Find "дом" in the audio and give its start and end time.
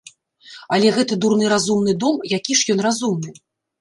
2.05-2.15